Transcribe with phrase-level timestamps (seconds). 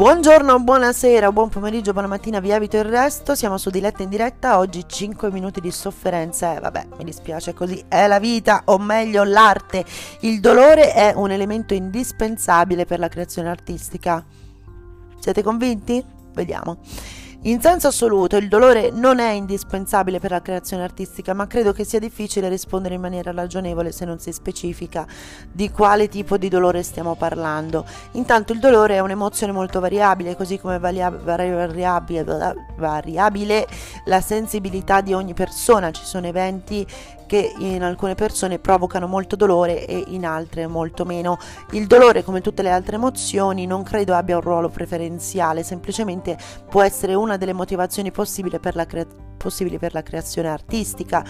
[0.00, 3.34] Buongiorno, buonasera, buon pomeriggio, buona mattina, vi evito il resto.
[3.34, 4.56] Siamo su Diletta in diretta.
[4.56, 6.56] Oggi 5 minuti di sofferenza.
[6.56, 7.84] Eh, vabbè, mi dispiace così.
[7.86, 9.84] È la vita, o meglio, l'arte.
[10.20, 14.24] Il dolore è un elemento indispensabile per la creazione artistica.
[15.18, 16.02] Siete convinti?
[16.32, 16.78] Vediamo.
[17.44, 21.84] In senso assoluto il dolore non è indispensabile per la creazione artistica, ma credo che
[21.84, 25.06] sia difficile rispondere in maniera ragionevole se non si specifica
[25.50, 27.86] di quale tipo di dolore stiamo parlando.
[28.12, 32.36] Intanto il dolore è un'emozione molto variabile, così come variabile,
[32.76, 33.66] variabile
[34.04, 35.90] la sensibilità di ogni persona.
[35.92, 36.86] Ci sono eventi
[37.30, 41.38] che in alcune persone provocano molto dolore e in altre molto meno.
[41.70, 46.36] Il dolore, come tutte le altre emozioni, non credo abbia un ruolo preferenziale, semplicemente
[46.68, 51.24] può essere una delle motivazioni possibili per la creazione possibili per la creazione artistica.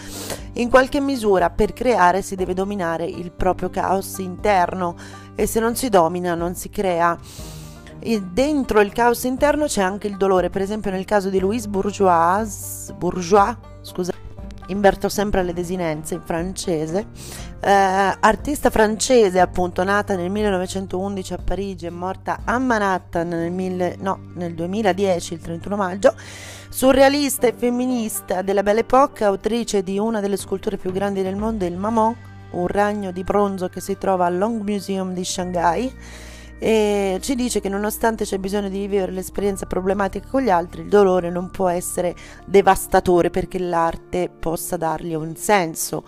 [0.55, 4.97] In qualche misura per creare si deve dominare il proprio caos interno
[5.37, 7.17] e se non si domina non si crea.
[8.01, 11.69] E dentro il caos interno c'è anche il dolore, per esempio nel caso di Louise
[11.69, 14.13] Bourgeois, Bourgeois scusa,
[14.71, 17.07] inverto sempre le desinenze in francese,
[17.60, 23.96] eh, artista francese appunto nata nel 1911 a Parigi e morta a Manhattan nel, mille,
[24.01, 26.15] no, nel 2010, il 31 maggio,
[26.68, 31.65] surrealista e femminista della Belle Époque, autrice di una delle sculture più grandi del mondo,
[31.65, 32.16] il Maman,
[32.52, 35.93] un ragno di bronzo che si trova al Long Museum di Shanghai
[36.63, 40.89] e ci dice che nonostante c'è bisogno di vivere l'esperienza problematica con gli altri, il
[40.89, 46.05] dolore non può essere devastatore perché l'arte possa dargli un senso.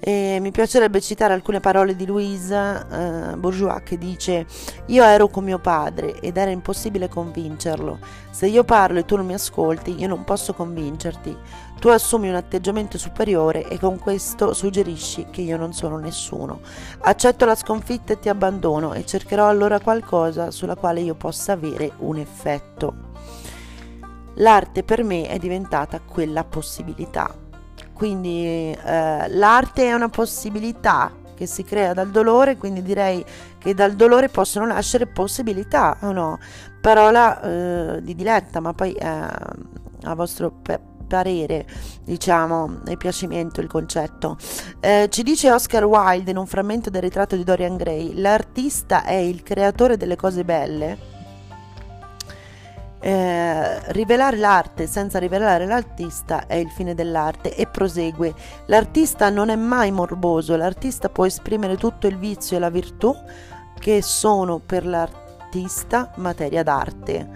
[0.00, 4.46] E mi piacerebbe citare alcune parole di Louise eh, Bourgeois che dice
[4.86, 7.98] io ero con mio padre ed era impossibile convincerlo.
[8.30, 11.36] Se io parlo e tu non mi ascolti, io non posso convincerti.
[11.80, 16.60] Tu assumi un atteggiamento superiore e con questo suggerisci che io non sono nessuno.
[17.00, 21.92] Accetto la sconfitta e ti abbandono e cercherò allora qualcosa sulla quale io possa avere
[21.98, 22.94] un effetto.
[24.34, 27.46] L'arte per me è diventata quella possibilità
[27.98, 33.24] quindi eh, l'arte è una possibilità che si crea dal dolore, quindi direi
[33.58, 36.38] che dal dolore possono nascere possibilità, o no?
[36.80, 40.78] Parola eh, di diletta, ma poi eh, a vostro pe-
[41.08, 41.66] parere,
[42.04, 44.36] diciamo, e piacimento il concetto.
[44.78, 49.14] Eh, ci dice Oscar Wilde in un frammento del ritratto di Dorian Gray, l'artista è
[49.14, 51.17] il creatore delle cose belle
[53.00, 58.34] eh, rivelare l'arte senza rivelare l'artista è il fine dell'arte e prosegue.
[58.66, 63.14] L'artista non è mai morboso, l'artista può esprimere tutto il vizio e la virtù
[63.78, 67.28] che sono per l'artista materia d'arte.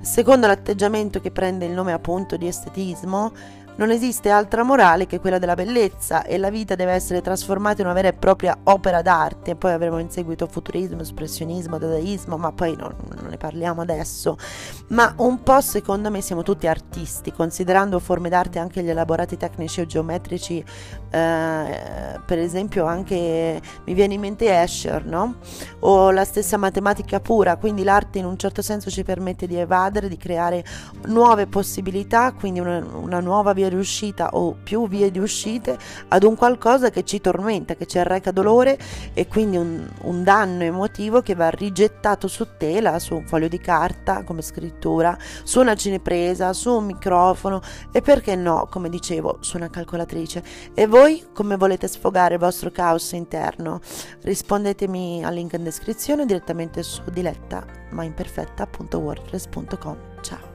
[0.00, 3.32] Secondo l'atteggiamento che prende il nome appunto di estetismo,
[3.76, 7.86] non esiste altra morale che quella della bellezza e la vita deve essere trasformata in
[7.86, 9.56] una vera e propria opera d'arte.
[9.56, 14.36] Poi avremo in seguito futurismo, espressionismo, dadaismo, ma poi non, non, ne parliamo adesso.
[14.88, 19.80] Ma un po' secondo me siamo tutti artisti, considerando forme d'arte anche gli elaborati tecnici
[19.80, 20.64] o geometrici,
[21.10, 25.36] eh, per esempio anche mi viene in mente Escher, no?
[25.80, 30.08] O la stessa matematica pura, quindi l'arte in un certo senso ci permette di evadere,
[30.08, 30.64] di creare
[31.06, 35.76] nuove possibilità, quindi una, una nuova via di uscita o più vie di uscite
[36.08, 38.78] ad un qualcosa che ci tormenta, che ci arreca dolore
[39.12, 43.58] e quindi un, un danno emotivo che va rigettato su tela, su un foglio di
[43.58, 47.60] carta come scrittura, su una cinepresa, su un microfono
[47.92, 50.42] e perché no, come dicevo, su una calcolatrice.
[50.74, 53.80] E voi come volete sfogare il vostro caos interno?
[54.22, 59.96] Rispondetemi al link in descrizione direttamente su diletta ma imperfetta.wordpress.com.
[60.22, 60.53] Ciao!